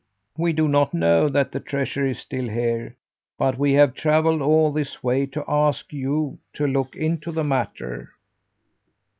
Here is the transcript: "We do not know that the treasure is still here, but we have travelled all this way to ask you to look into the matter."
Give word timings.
"We 0.35 0.51
do 0.51 0.67
not 0.67 0.95
know 0.95 1.29
that 1.29 1.51
the 1.51 1.59
treasure 1.59 2.07
is 2.07 2.17
still 2.17 2.49
here, 2.49 2.95
but 3.37 3.59
we 3.59 3.73
have 3.73 3.93
travelled 3.93 4.41
all 4.41 4.71
this 4.71 5.03
way 5.03 5.27
to 5.27 5.45
ask 5.47 5.93
you 5.93 6.39
to 6.53 6.65
look 6.65 6.95
into 6.95 7.31
the 7.31 7.43
matter." 7.43 8.09